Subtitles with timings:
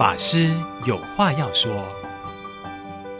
[0.00, 0.50] 法师
[0.86, 1.70] 有话要说。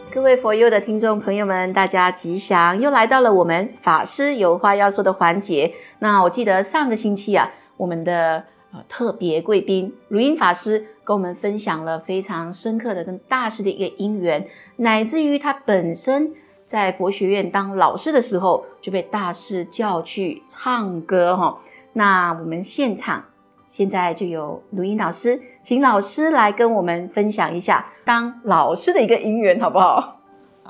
[0.09, 2.81] 各位佛佑的听众朋友们，大家吉祥！
[2.81, 5.75] 又来到了我们法师有话要说的环节。
[5.99, 16.33] 那我记得上个星期啊，我们的呃特别贵宾如音法师跟我们分享了非常深刻的跟大师的一个因缘，乃至于他本身
[16.65, 21.59] 在佛学院当老师的时候就被大师叫去唱歌哈。
[21.93, 23.25] 那我们现场
[23.67, 30.21] 现在就有如音老师，请老师来跟我们分享一下当老师的一个因缘，好不好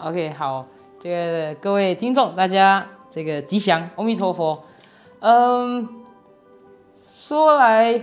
[0.03, 0.65] ？OK，好，
[0.99, 4.63] 这个各位听众，大家这个吉祥，阿弥陀佛。
[5.19, 5.87] 嗯，
[6.97, 8.01] 说来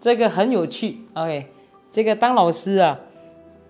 [0.00, 0.98] 这个很有趣。
[1.14, 1.52] OK，
[1.90, 2.98] 这个当老师啊，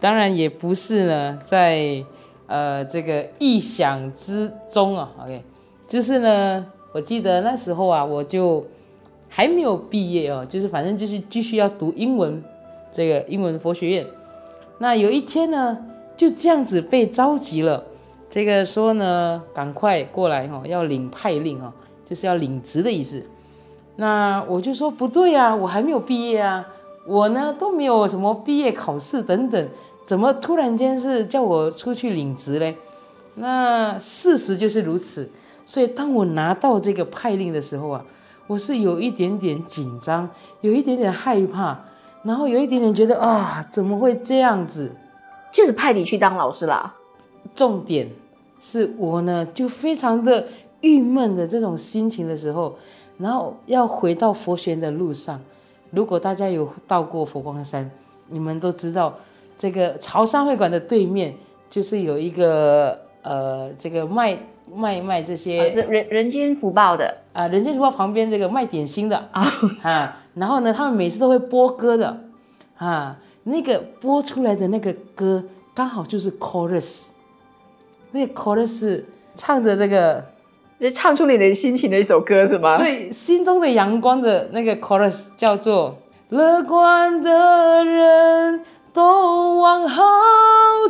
[0.01, 2.05] 当然也不是呢，在
[2.47, 5.11] 呃这个意想之中啊。
[5.23, 5.45] OK，
[5.87, 6.67] 就是呢。
[6.95, 8.65] 我记得那时候啊，我就
[9.37, 12.41] 还没有毕业哦，就是反正就是继续要读英文，
[12.93, 14.07] 这个英文佛学院。
[14.79, 15.77] 那有一天呢，
[16.17, 17.83] 就这样子被召集了，
[18.29, 21.73] 这个说呢，赶快过来哈，要领派令哈，
[22.05, 23.25] 就是要领职的意思。
[23.97, 26.69] 那我就说不对啊，我还没有毕业啊，
[27.05, 29.69] 我呢都没有什么毕业考试等等，
[30.05, 32.77] 怎么突然间是叫我出去领职嘞？
[33.35, 35.29] 那事实就是如此。
[35.67, 38.05] 所以，当我拿到这个派令的时候啊，
[38.47, 40.29] 我是有一点点紧张，
[40.61, 41.79] 有一点点害怕，
[42.25, 44.93] 然后有一点点觉得啊，怎么会这样子？
[45.51, 46.95] 就是派你去当老师啦。
[47.55, 48.09] 重点
[48.61, 50.47] 是我呢，就非常的
[50.83, 52.77] 郁闷的这种心情的时候，
[53.17, 55.41] 然后要回到佛学的路上。
[55.91, 57.91] 如果大家有到过佛光山，
[58.29, 59.15] 你们都知道，
[59.57, 61.35] 这个潮汕会馆的对面
[61.71, 64.39] 就是有一个呃，这个卖。
[64.75, 69.47] 卖卖这些、啊、是人人间福报的啊，人间福报旁边这个卖点心的啊，
[69.83, 72.25] 啊，然后呢，他们每次都会播歌的
[72.77, 77.11] 啊，那个播出来的那个歌刚好就是 chorus，
[78.11, 79.05] 那个 chorus
[79.35, 80.25] 唱着这个，
[80.79, 82.79] 就唱出你的心情的一首歌是吗？
[82.79, 85.99] 对，心中的阳光的那个 chorus 叫做
[86.31, 88.63] 乐观的人
[88.93, 90.03] 都往好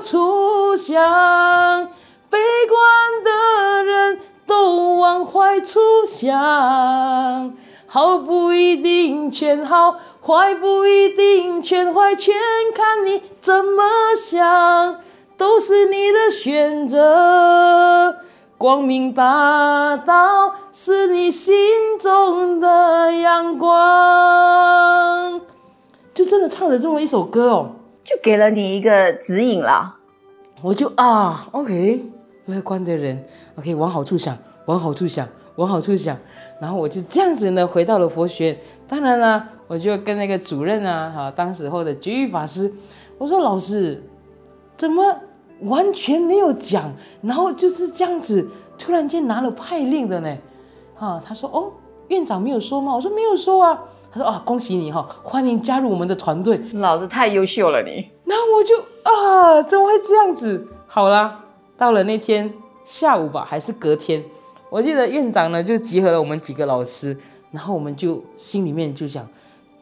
[0.03, 1.91] 处想。
[2.35, 7.55] 悲观的人都往坏处想，
[7.87, 12.35] 好不一定全好，坏不一定全坏，全
[12.75, 13.85] 看你怎么
[14.17, 14.99] 想，
[15.37, 18.17] 都是你的选择。
[18.59, 21.55] 光明大道是你心
[22.01, 25.41] 中的阳光，
[26.13, 29.99] 就真的唱了这么一首歌哦，就给了你一个指引了。
[30.63, 32.11] 我就啊，OK。
[32.47, 33.25] 乐观的人
[33.57, 36.17] ，OK，往好处想，往好处想，往好处想。
[36.61, 38.59] 然后我就这样子呢，回到了佛学院。
[38.87, 42.73] 当然呢，我就跟那个主任啊，哈，当时候的觉育法师，
[43.19, 44.03] 我说老师，
[44.77, 45.21] 怎么
[45.61, 46.93] 完全没有讲？
[47.23, 50.37] 然后就是这样子，突然间拿了派令的呢？
[50.95, 51.73] 哈，他说哦，
[52.09, 52.95] 院长没有说吗？
[52.95, 53.81] 我说没有说啊。
[54.13, 56.61] 他说啊，恭喜你哈，欢迎加入我们的团队。
[56.75, 58.09] 老师太优秀了你。
[58.25, 60.69] 然后我就啊，怎么会这样子？
[60.87, 61.44] 好啦。
[61.85, 62.51] 到了那天
[62.83, 64.25] 下午吧，还是隔天，
[64.71, 67.15] 我记得院长呢就集合了我们几个老师，
[67.51, 69.29] 然后我们就心里面就想，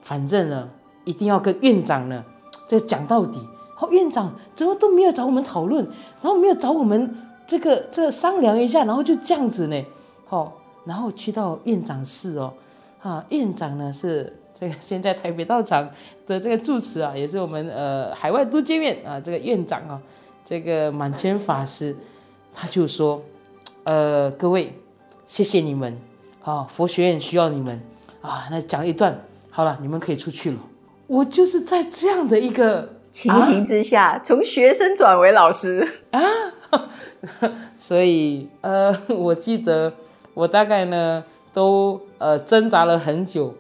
[0.01, 0.69] 反正呢
[1.05, 2.25] 一定要跟院长呢
[2.67, 3.39] 再讲到底。
[3.77, 5.85] 好，院长怎么都没有找我们讨论，
[6.21, 7.15] 然后没有找我们
[7.47, 9.87] 这个这个商量一下，然后就这样子呢。
[10.27, 12.53] 好，然后去到院长室哦，
[13.01, 15.89] 啊，院长呢是这个 现在台北道场
[16.27, 20.03] 的这个住持啊，也是我们呃海外都监院啊这个院长啊。
[20.45, 21.97] 这个满谦法师，
[22.53, 23.23] 他就说
[23.85, 24.81] ：“呃，各位，
[25.27, 25.99] 谢谢你们
[26.43, 27.81] 啊，佛学院需要你们
[28.21, 28.49] 啊。
[28.51, 30.59] 那讲一段好了，你们可以出去了。
[31.07, 36.21] 我就是在这样的一个情形之下，啊、从学生转为老师啊，
[37.79, 39.93] 所以呃，我记得
[40.35, 43.55] 我大概呢都呃挣扎了很久，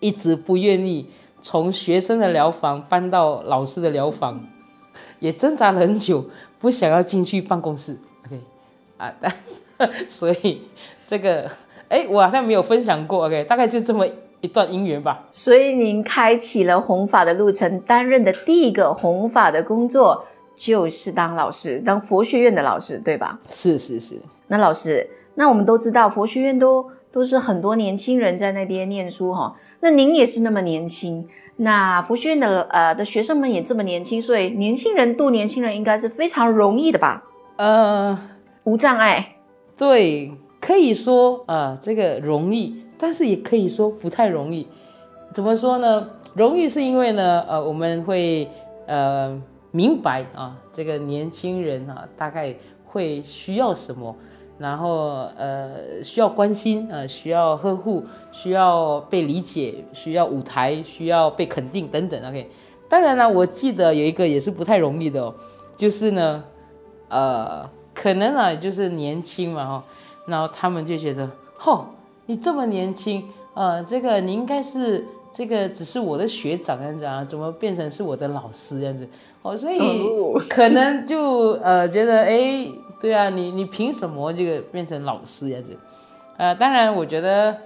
[0.00, 1.08] 一直不愿意
[1.40, 4.44] 从学生的疗房搬到老师的疗房。”
[5.18, 6.24] 也挣扎了很久，
[6.58, 7.96] 不想要进去办公室。
[8.26, 8.40] OK，
[8.98, 9.32] 啊，但
[10.08, 10.62] 所以
[11.06, 11.50] 这个，
[11.88, 13.26] 哎，我好像没有分享过。
[13.26, 14.06] OK，大概就这么
[14.40, 15.26] 一段姻缘吧。
[15.30, 23.40] 所以您开启了弘法的路程，担任的第一个弘法的工作就是当老师，当佛学院的老师，对吧？
[23.50, 24.16] 是是是。
[24.48, 29.56] 那老师，那我们都知道佛学院都都是很多年轻人在那边念书哈。
[29.80, 31.28] 那您也是那么年轻。
[31.56, 37.24] 那佛学院的呃的学生们也这么年轻，所以年轻人度年轻人应该是非常容易的吧？
[37.56, 38.18] 呃，
[38.64, 39.36] 无障碍。
[39.76, 44.66] 对，可以说啊、呃，这个容易，但是也可以说不太容易，
[45.32, 46.08] 怎么说呢？
[46.34, 48.46] 容易是因为呢，呃，我们会
[48.86, 52.54] 呃明白啊，这个年轻人啊，大概
[52.84, 54.14] 会需要什么，
[54.58, 62.20] 然后呃需要关心呃，需要呵护，需要被理解，需要舞台，需要被肯定等等。
[62.28, 62.48] OK，
[62.88, 65.34] 当然呢，我记得有一个也是不太容易的哦，
[65.76, 66.44] 就是呢，
[67.08, 69.84] 呃，可能啊，就是年轻嘛哈，
[70.26, 71.84] 然后他们就觉得，嚯，
[72.26, 73.22] 你这么年轻。
[73.54, 79.08] 呃，这个你应该是这个只是我的学长这样子啊，怎么变成是我的老师这样子？
[79.40, 79.78] 哦，所以
[80.46, 82.70] 可能就呃觉得哎，
[83.00, 85.76] 对啊，你你凭什么这个变成老师这样子？
[86.36, 87.56] 呃，当然我觉得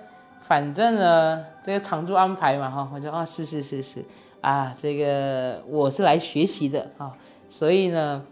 [0.41, 4.05] 反正呢，这个常驻安排嘛哈，我说啊是是是是
[4.41, 7.17] 啊，这个我是来学习的啊，
[7.49, 8.23] 所以呢，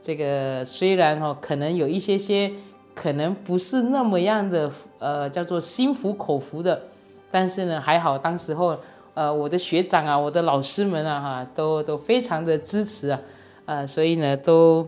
[0.00, 2.52] 这个虽然哈可能有一些些
[2.94, 6.82] 可能不是那么样的呃叫做心服口服的。
[7.28, 8.78] 但是呢，还好，当时候，
[9.12, 13.20] 呃，我的学长啊，我的老师们啊，哈，都都非常的支持啊，
[13.66, 14.86] 呃，所以呢，都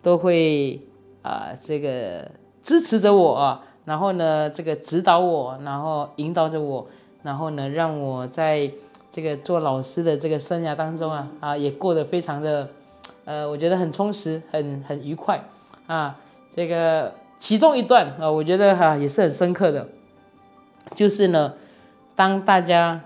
[0.00, 0.80] 都会
[1.22, 2.30] 啊、这个
[2.62, 6.86] 支持着我，然后呢，这个指导我，然后引导着我，
[7.22, 8.70] 然后呢，让我在
[9.10, 12.68] 这个做老师的这个生涯当中啊，啊，也过得非常的，
[13.24, 15.44] 呃，我觉得很充实，很很愉快
[15.86, 16.16] 啊。
[16.54, 19.88] 这个其中一段啊，我觉得哈、也是很深刻的，
[20.92, 21.54] 就是呢。
[22.16, 23.00] 当大家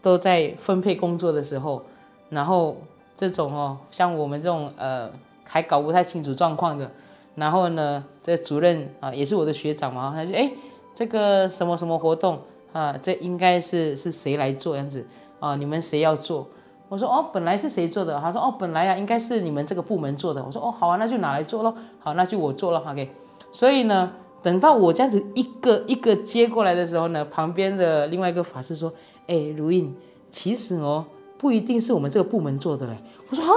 [0.00, 1.82] 都在分配工作的时候，
[2.28, 2.76] 然后
[3.16, 5.10] 这种哦，像我们这种呃
[5.44, 6.88] 还搞不太清楚状况的，
[7.34, 10.50] 然后呢，这主任啊也是我的学长嘛，他就哎
[10.94, 12.40] 这个什么什么活动
[12.72, 15.06] 啊，这应该是是谁来做样子
[15.40, 15.56] 啊？
[15.56, 16.46] 你们谁要做？
[16.88, 18.18] 我说哦，本来是谁做的？
[18.20, 20.44] 他说哦，本来啊应该是你们这个部门做的。
[20.44, 21.74] 我说哦，好啊，那就拿来做喽。
[21.98, 22.80] 好，那就我做了。
[22.80, 23.10] OK，
[23.52, 24.12] 所以呢。
[24.44, 28.92] 等到我这样子一个一个接过来的时候呢，旁边的另外一个法师说
[29.26, 29.96] ：“哎，如印，
[30.28, 31.06] 其实哦，
[31.38, 32.94] 不一定是我们这个部门做的嘞。”
[33.30, 33.50] 我说：“啊，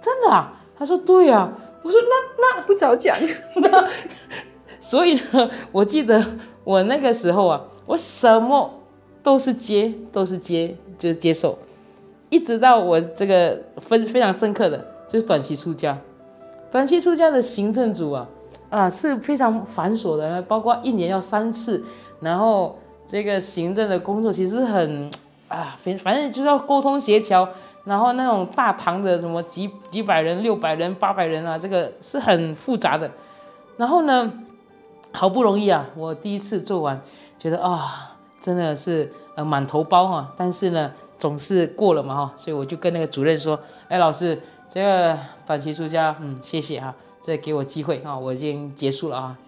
[0.00, 3.16] 真的啊？”他说：“对啊。”我说：“那那不早讲。
[3.56, 3.88] 那
[4.80, 6.24] ”所以呢，我记得
[6.64, 8.80] 我那个时候啊，我什么
[9.22, 11.58] 都是接，都是接，就是接受，
[12.30, 15.98] 一直到我这个分非常深刻的，就是短期出家，
[16.70, 18.28] 短期出家的行政组啊。
[18.70, 21.84] 啊，是非常繁琐的，包括一年要三次，
[22.20, 25.10] 然后这个行政的工作其实很
[25.48, 27.46] 啊，反反正就是要沟通协调，
[27.84, 33.10] 然后那种大堂的什么几几百人、六百人、八百人啊，这个是很复杂的。
[33.76, 34.32] 然后呢，
[35.12, 37.00] 好不容易啊，我第一次做完，
[37.38, 43.58] 觉得啊，真的是呃满头包哈，但是呢，总是过了嘛哈，所以我就跟那个主任说，
[43.88, 46.94] 哎，老师，这个短期出家，嗯，谢谢哈。
[47.22, 48.18] 再给我机会啊！
[48.18, 49.38] 我已经结束了啊。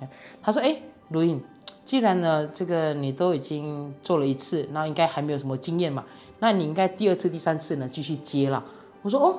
[0.40, 0.76] 他说：“哎，
[1.08, 1.42] 如印，
[1.84, 6.04] 既然呢，这个你都已经做了一次，那应该还没有什么经验嘛？
[6.38, 8.62] 那你应该第二次、第三次呢继续接了。”
[9.02, 9.38] 我说：“哦，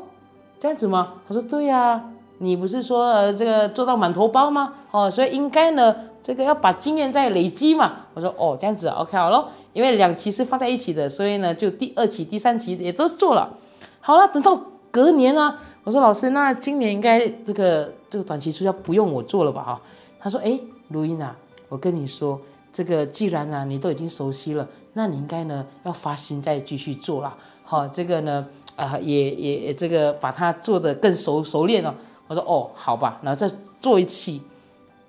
[0.59, 2.03] 这样子吗？”他说：“对呀，
[2.39, 4.74] 你不是说呃这个做到满头包吗？
[4.92, 9.45] 哦，所以应该呢这个要把经验再累积嘛。”我说：“哦，这样子，OK 好喽。
[9.74, 13.53] 因为两期是放在一起的，所以呢就第二期、第三期也都做了。
[14.00, 14.59] 好了，等到
[14.91, 19.81] 隔年啊。”我说：“老师，那今年应该这个这个短期促销不用我做了吧？”哈，
[20.19, 21.36] 他说：“哎，如印啊，
[21.69, 22.39] 我跟你说，
[22.75, 27.38] 这个既然啊你都已经熟悉了，那你应该呢要发心再继续做了。
[27.63, 31.96] 好，这个呢啊、也也这个把它做得更熟熟练了。”
[32.27, 34.41] 我说：“哦，好吧，然后再做一期，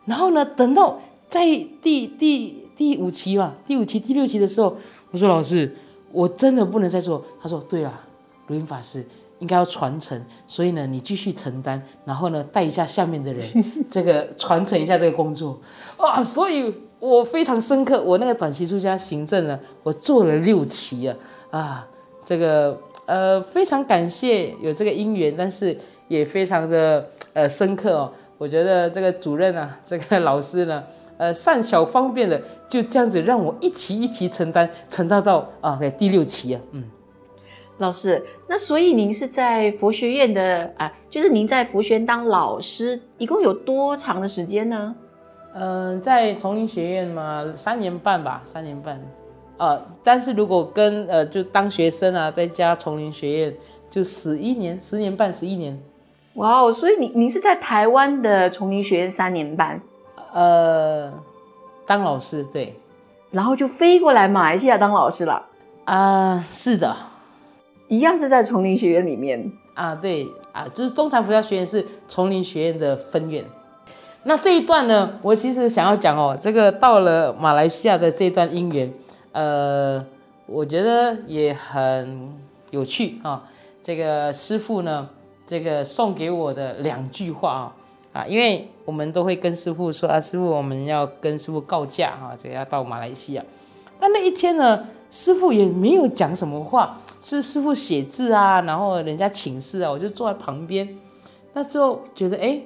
[0.04, 1.44] 然后呢等到在
[1.82, 4.76] 第第第五期吧，第五期第六期的时候，
[5.11, 5.75] 我说老师，
[6.12, 7.92] 我真的不能再做。”他说：“对了，
[8.46, 9.04] 如印法师。”
[9.38, 13.46] 应该要传承，所以呢，你继续承担，然后呢，带一下下面的人，
[13.90, 15.58] 这个传承一下这个工作
[15.99, 16.25] 啊。
[16.25, 21.16] 所以我非常深刻，我那个短期出家行政呢，我做了六期啊
[21.50, 21.88] 啊，
[22.24, 25.76] 这个呃非常感谢有这个因缘，但是
[26.08, 28.12] 也非常的呃深刻哦。
[28.38, 30.82] 我觉得这个主任啊， 这个老师呢，
[31.18, 36.84] 呃善巧方便的就这样子让我一期一期承担，承担到啊给第六期啊，嗯。
[37.78, 44.96] 老师，那所以您是在佛学院的啊，就是您在佛学院当老师，一共有多长的时间呢？
[45.58, 49.00] 嗯、呃，在丛林学院嘛，三年半吧，三年半。
[49.56, 53.56] 呃，但是如果跟呃就当学生啊，在加丛林学院
[53.88, 55.80] 就十一年，十年半，十一年。
[56.34, 59.80] 哇哦，所以你你是在台湾的丛林学院三年半？
[60.34, 61.10] 呃，
[61.86, 62.78] 当老师对，
[63.30, 65.46] 然后就飞过来马来西亚当老师了。
[65.86, 66.94] 啊、呃，是的。
[67.88, 73.42] 一样是在丛林学院里面啊，对啊，就是东禅佛教学院是丛林学院的分院。
[74.28, 78.92] 那这一段呢，我其实想要讲哦，这个到了马来西亚的这段姻缘，
[79.30, 80.04] 呃，
[80.47, 82.35] 我觉得也很
[82.73, 83.45] 有趣啊。
[83.80, 85.09] 这个师父呢，
[85.47, 87.75] 这个送给我的两句话啊
[88.12, 93.45] 啊，因为我们都会跟师父说啊，师父我们要跟师父告假啊，这个要到马来西亚。
[94.00, 100.99] 但那一天呢，师父也没有讲什么话，是师父写字啊，然后人家请示啊，我就坐在旁边。
[101.52, 102.61] 那时候觉得哎，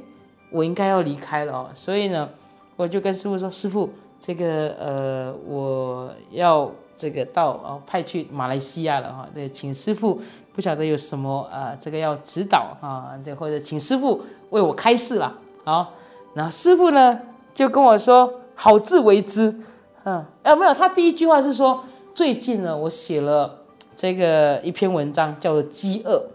[0.51, 2.29] 我应该要离开了哦，所以呢，
[2.77, 6.71] 我就跟师傅说，师傅，这个呃，我要。
[6.93, 10.21] 这个到哦，派去马来西亚了哈，对，请师傅
[10.53, 15.95] 不晓得有什么啊，这个要指导啊，这或者请师傅为我开示了，好，
[16.35, 17.19] 然后师傅呢
[17.55, 19.59] 就跟我说，好自为之，
[20.05, 23.61] 嗯，啊没有，他第一句话是说，最近呢我写了
[23.97, 26.27] 这个一篇文章叫做饥饿，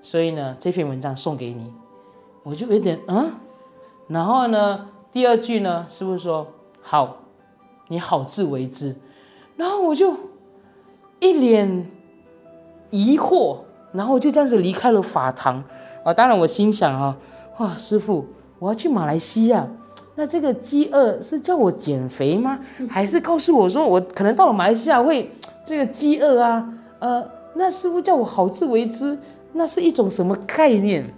[0.00, 1.70] 所以呢这篇文章送给你，
[2.46, 3.32] 我就有点嗯，
[4.06, 6.46] 然后呢第二句呢师傅说，
[6.80, 7.22] 好，
[7.88, 8.94] 你好自为之。
[9.56, 10.14] 然后我就
[11.18, 11.90] 一脸
[12.90, 13.56] 疑惑，
[13.90, 15.64] 然后我就这样子离开了法堂。
[16.04, 17.16] 啊，当然我心想啊，
[17.58, 18.26] 哇，师傅，
[18.60, 19.68] 我要去马来西亚，
[20.14, 22.60] 那这个饥饿是叫我减肥吗？
[22.88, 25.28] 还是告诉我说我可能到了马来西亚会
[25.64, 26.72] 这个饥饿啊？
[27.00, 29.18] 呃，那师傅叫我好自为之，
[29.54, 31.12] 那是一种什么概念？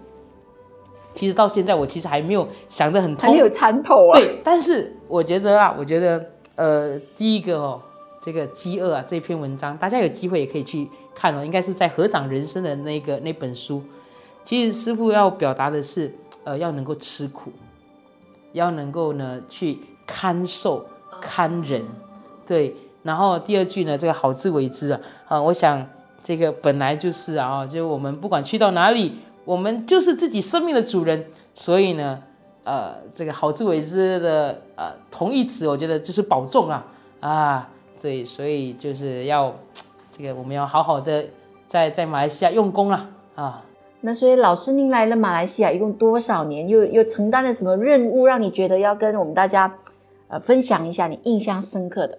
[1.18, 4.16] 其实到现在我其实还没有想得很通，还没有参透啊。
[4.16, 7.82] 对，但是我觉得啊，我觉得呃，第一个哦。
[8.20, 13.82] 这个饥饿啊，这篇文章大家有机会也可以去看哦，应该是在合掌人生的那个那本书。
[14.42, 17.52] 其实师傅要表达的是，呃，要能够吃苦，
[18.52, 20.84] 要能够呢去看受
[21.22, 21.80] 看忍，
[22.44, 22.74] 对。
[23.04, 25.88] 然后第二句呢，这个好自为之啊，啊，我想
[26.22, 29.14] 这个本来就是啊，就我们不管去到哪里，
[29.48, 31.24] 我们就是自己生命的主人，
[31.54, 32.22] 所以呢，
[32.64, 36.86] 呃，这个好自为之的呃同义词，我觉得就是保重啊，
[37.20, 37.70] 啊。
[37.98, 39.54] 对，所以就是要
[40.12, 41.24] 这个，我们要好好的
[41.66, 43.64] 在在马来西亚用功了啊。
[44.02, 46.68] 那所以老师您来了马来西亚一共多少年？
[46.68, 49.78] 又又承担了什么任务，让你觉得要跟我们大家
[50.28, 52.18] 呃分享一下你印象深刻的？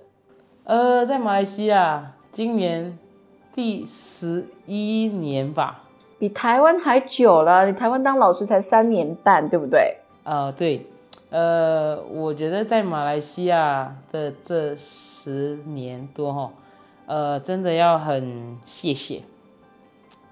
[0.63, 2.97] 呃，在马来西亚今年
[3.53, 5.83] 第十一年吧，
[6.19, 7.65] 比台湾还久了。
[7.65, 9.97] 你台湾当老师才三年半，对不对？
[10.23, 10.85] 呃，对。
[11.31, 16.51] 呃，我觉得在马来西亚的这十年多哈，
[17.05, 19.21] 呃，真的要很谢谢，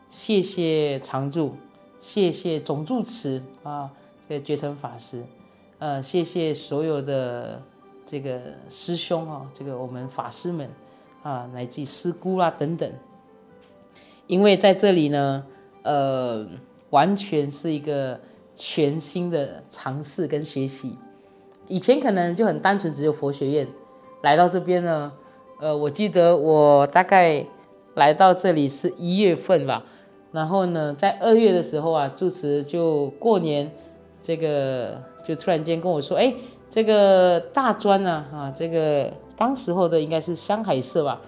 [0.10, 1.54] 谢谢常住，
[2.00, 3.92] 谢谢总住持啊，
[4.28, 5.24] 这个觉诚法师，
[5.78, 7.62] 呃，谢谢所有的
[8.04, 10.68] 这个师兄啊，这个我们法师们
[11.22, 12.92] 啊，乃至师姑啦等等，
[14.26, 15.46] 因为在这里呢，
[15.88, 16.46] 呃，
[16.92, 18.20] 完全是一个。
[18.60, 20.98] 全新的尝试跟学习，
[21.68, 23.68] 以前可能就很单纯，只有佛学院。
[24.24, 25.14] 来到这边呢，
[25.62, 27.46] 呃，我记得我大概
[27.94, 29.86] 来到这里是一月份吧，
[30.32, 33.72] 然后呢，在二月的时候啊，住持就过年，
[34.20, 36.34] 这个就突然间跟我说，哎，
[36.68, 41.22] 这个大专呢，啊，这个当时候的应该是香海社吧，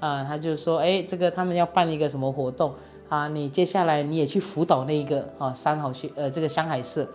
[0.00, 2.72] 啊，他就说，哎，这个他们要办一个什么活动。
[3.10, 7.08] 啊，你接下来你也去辅导那一个啊，三好学呃，这个香海社，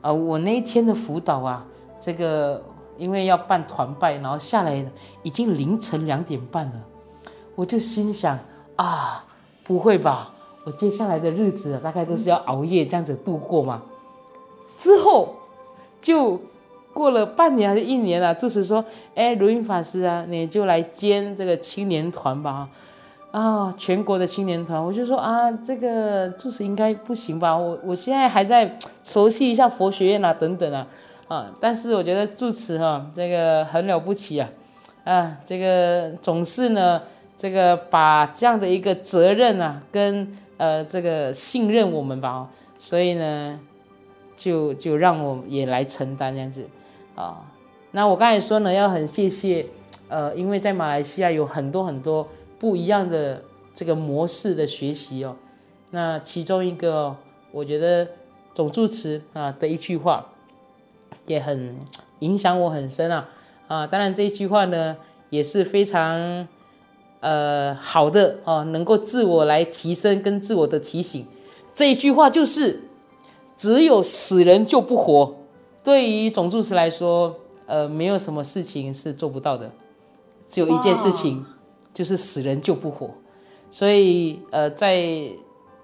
[0.00, 1.66] 啊，我那一天的辅导啊，
[2.00, 2.64] 这个
[2.96, 4.82] 因为要办团拜，然后下来
[5.22, 6.86] 已经凌晨两点半了，
[7.54, 8.38] 我就心想
[8.76, 9.26] 啊，
[9.62, 10.32] 不会吧，
[10.64, 13.82] 我接下来的日子大概都是要熬夜这样子度过嘛。
[14.78, 15.36] 之后
[16.00, 16.40] 就
[16.94, 18.82] 过了半年还是一年啊，就是说，
[19.14, 22.70] 哎，如云法师啊，你就来兼这个青年团吧。
[23.36, 27.54] 啊，全国的青年团，我就说啊，这个住持应该不行吧？
[27.54, 30.88] 我我现在还在熟悉一下佛学院啊，等等啊，
[31.28, 34.48] 啊，但是我觉得住持哈、这个很了不起啊，
[35.04, 37.02] 啊，这个总是呢，
[37.36, 43.60] 这个把这样的一个责任啊，跟呃这个信任我们吧，所以呢，
[44.34, 46.66] 就就让我也来承担这样子
[47.14, 47.42] 啊。
[47.90, 49.66] 那我刚才说呢，要很谢谢，
[50.08, 52.26] 呃，因为在马来西亚有很多很多。
[52.58, 53.42] 不一样的
[53.74, 55.36] 这个模式的学习哦，
[55.90, 57.16] 那其中一个
[57.52, 58.08] 我觉得
[58.54, 60.32] 总住持啊的一句话
[61.26, 61.76] 也很
[62.20, 63.28] 影响我很深啊
[63.68, 64.96] 啊，当然这一句话呢
[65.28, 66.48] 也是非常
[67.20, 71.26] 呃好的哦，能够自我来提升跟自我的提醒。
[71.74, 72.84] 这一句话就是
[73.54, 75.36] 只有死人就不活，
[75.84, 77.36] 对于总住持来说，
[77.66, 79.72] 呃，没有什么事情是做不到的，
[80.46, 81.44] 只有一件事情。
[81.96, 83.08] 就是死人就不活，
[83.70, 85.02] 所以呃，在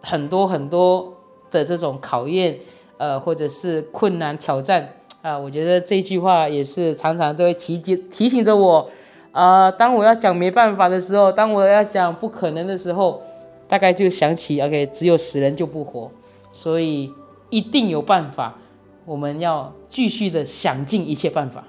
[0.02, 1.14] 很多很多
[1.50, 2.58] 的这种考验，
[2.98, 4.92] 呃，或者是困难挑战
[5.22, 8.90] 啊，我觉得这句话也是常常都会提提提醒着我，
[9.30, 13.22] 啊、当我要讲没办法的时候，当我要讲不可能的时候，
[13.66, 16.10] 大概就想起 OK，只有死人就不活，
[16.52, 17.10] 所以
[17.48, 18.58] 一定有办法，
[19.06, 21.64] 我们要继续的想尽一切办法。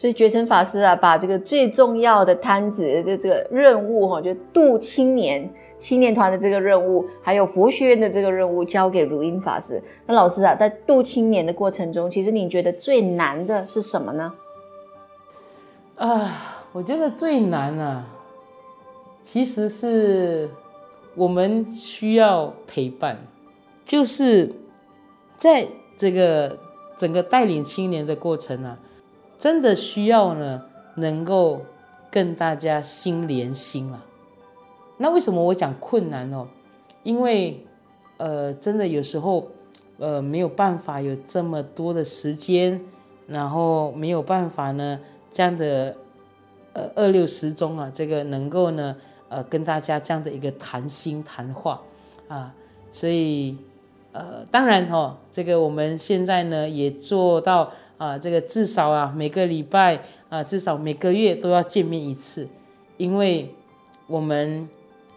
[0.00, 5.46] 所以觉成法师啊，把这个最重要的摊子，这这个任务哈，就度青年
[5.78, 9.78] 青年团的这个任务，还有佛学院的这个任务，交给如音法师。
[10.06, 14.32] 那老师啊，在度青年的过程中，其实你觉得最难的是什么呢？
[15.96, 18.06] 啊，我觉得最难啊，
[19.22, 20.48] 其实是
[21.14, 23.18] 我们需要陪伴，
[23.84, 24.50] 就是
[25.36, 26.58] 在这个
[26.96, 28.78] 整个带领青年的过程啊。
[29.40, 30.66] 真的需要呢，
[30.96, 31.62] 能够
[32.10, 34.04] 跟大家心连心啊。
[34.98, 36.46] 那为什么我讲困难哦？
[37.02, 37.66] 因为
[38.18, 39.48] 呃，真的有时候
[39.98, 42.82] 呃没有办法有这么多的时间，
[43.26, 45.96] 然后没有办法呢这样的
[46.74, 48.94] 呃二六时中啊，这个能够呢
[49.30, 51.80] 呃跟大家这样的一个谈心谈话
[52.28, 52.54] 啊，
[52.92, 53.56] 所以
[54.12, 57.70] 呃当然哦，这个我们现在呢也做到。
[58.00, 62.48] 啊，这个至少啊，每个礼拜啊，至少每个月都要见面一次，
[62.96, 63.54] 因为
[64.06, 64.66] 我们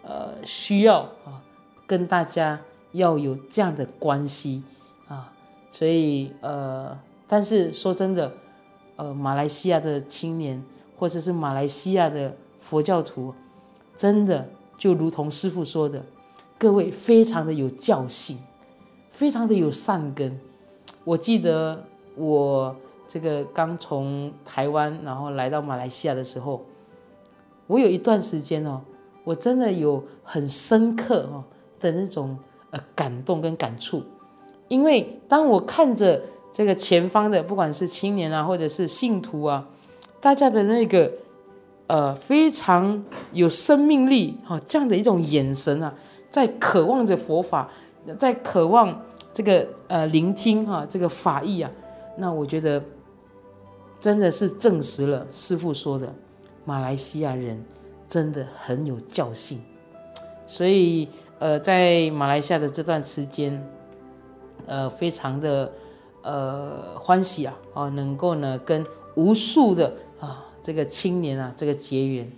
[0.02, 1.40] 呃需要啊
[1.86, 2.60] 跟大家
[2.92, 4.64] 要有这样的关系
[5.08, 5.32] 啊，
[5.70, 8.34] 所以呃，但是说真的，
[8.96, 10.62] 呃，马来西亚的青年
[10.98, 13.32] 或者是马来西亚的佛教徒，
[13.96, 16.04] 真的就如同师父说的，
[16.58, 18.40] 各位非常的有教性，
[19.14, 20.38] 非常的有善根，
[21.04, 21.84] 我记得。
[22.16, 22.76] 我
[23.08, 26.64] 这个刚从台湾，然后来到马来西亚的时候，
[27.66, 28.82] 我有一段时间哦，
[29.24, 31.42] 我真的有很深刻哦
[31.80, 32.38] 的那种
[32.70, 34.04] 呃感动跟感触，
[34.68, 39.66] 因为当我看着这个前方的不管是青年啊，或者是信徒啊，
[40.20, 41.10] 大家的那个
[41.88, 45.92] 呃非常有生命力哈这样的一种眼神啊，
[46.30, 47.68] 在渴望着佛法，
[48.16, 49.02] 在渴望
[49.34, 51.70] 这个呃聆听哈这个法义啊。
[52.16, 52.82] 那我觉得
[54.00, 56.14] 真的是证实了师傅说的，
[56.64, 57.64] 马来西亚人
[58.06, 59.60] 真的很有教性，
[60.46, 61.08] 所以
[61.40, 63.68] 呃，在马来西亚的这段时间，
[64.66, 65.72] 呃，非常的
[66.22, 72.30] 呃欢喜啊啊，能够呢跟无数的啊这个青年啊这个结缘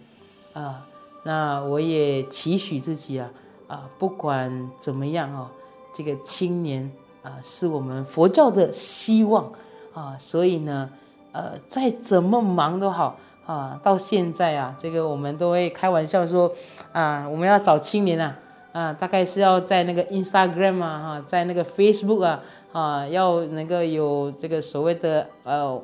[0.54, 0.86] 啊，
[1.24, 3.30] 那我也期许自己啊
[3.66, 5.52] 啊，不管怎么样啊，
[5.96, 6.90] 这个青年
[7.22, 9.50] 啊是我们佛教的希望。
[9.96, 10.90] 啊，所以呢，
[11.32, 16.52] 呃，再怎么忙都好啊，到现在啊，这个我们都会开玩笑说，
[16.92, 18.38] 啊，我们要找青年啊，
[18.72, 25.82] 啊，大概是要在那个 Instagram 啊，哈，在那个 Facebook 啊，啊，要能够有这个所谓的呃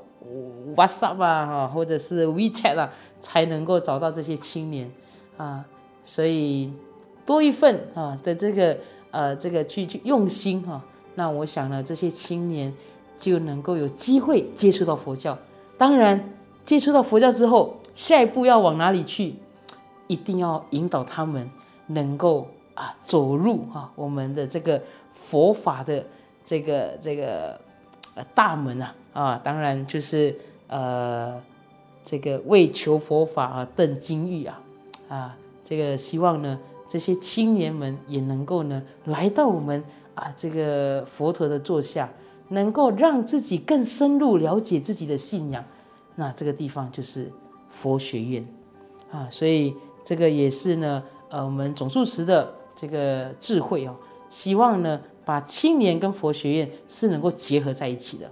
[0.76, 4.92] WhatsApp 啊，哈，或者是 WeChat 啊，才能够找到这些青年
[5.38, 5.64] 啊，
[6.04, 6.70] 所以
[7.24, 8.76] 多一份啊的这个
[9.12, 10.82] 呃这个去去用心哈，
[11.14, 12.74] 那我想呢，这些青年。
[13.18, 15.38] 就能够有机会接触到佛教。
[15.78, 19.36] 当然，接触到佛教之后，下一步要往哪里去？
[20.08, 21.48] 一定要引导他们
[21.86, 26.04] 能够啊走入啊我们的这个佛法的
[26.44, 27.60] 这个这个
[28.16, 29.38] 呃大门啊啊！
[29.38, 31.40] 当然就是呃
[32.02, 34.60] 这个为求佛法啊登金玉啊
[35.08, 35.36] 啊！
[35.62, 36.58] 这个希望呢
[36.92, 39.82] 这些青年们也能够呢来到我们
[40.14, 42.12] 啊这个佛陀的座下。
[42.48, 45.64] 能够让自己更深入了解自己的信仰，
[46.16, 47.32] 那这个地方就是
[47.70, 48.46] 佛学院
[49.10, 49.74] 啊，所以
[50.04, 53.96] 这个也是呢，呃，我们总住持的这个智慧哦，
[54.28, 58.30] 希望呢，把青年跟佛学院是能够结合在一起的。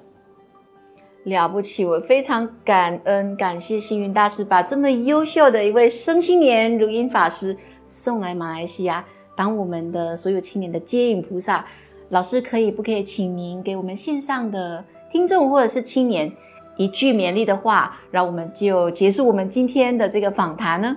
[1.24, 7.56] 了不起，我非常感恩感谢星云大师把这么优秀的一位生青年如音法师
[7.90, 11.66] 送来马来西亚，当我们的所有青年的接引菩萨。
[12.10, 16.32] 老师可以不可以请您给我们线上的听众或者是青年
[16.76, 20.96] 一句勉励的话，让我们就结束我们今天的这个访谈呢？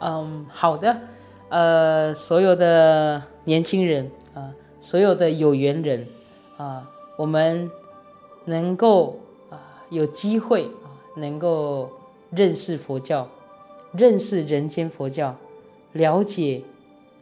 [0.00, 1.00] 嗯，好的。
[1.48, 6.08] 呃，所有的年轻人啊、所有的有缘人
[6.56, 7.70] 啊、我们
[8.46, 11.90] 能够啊、有机会啊，能够
[12.30, 13.28] 认识佛教，
[13.92, 15.36] 认识人间佛教，
[15.92, 16.64] 了解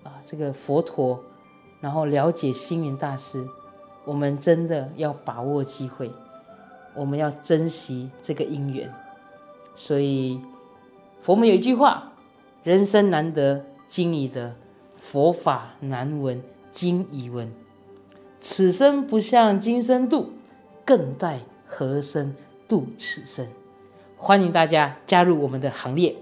[0.04, 1.24] 啊、这个佛陀。
[1.80, 3.48] 然后了解星云大师，
[4.04, 6.10] 我们真的要把握机会，
[6.94, 8.92] 我们要珍惜这个因缘。
[9.74, 10.42] 所以，
[11.22, 12.12] 佛门有一句话
[12.64, 14.56] ：“人生难得今已得，
[14.94, 17.50] 佛法难闻今已闻。
[18.36, 20.32] 此生不向今生度，
[20.84, 22.36] 更待何生
[22.68, 23.46] 度此生？”
[24.18, 26.14] 欢迎大家加入我们的行列。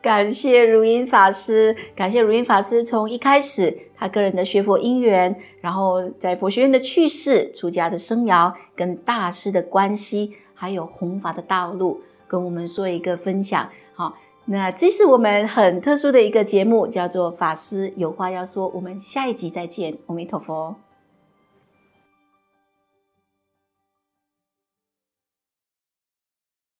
[0.00, 13.68] 感谢如音法师，感谢如音法师从一开始他个人的学佛因缘，然后在佛学院的去世、出家的生涯、跟大师的关系，还有弘法的道路，跟我们做一个分享。
[13.94, 18.70] 好，那这是我们很特殊的一个节目，叫做《法师有话要说》。
[18.76, 20.76] 我们下一集再见，阿弥陀佛。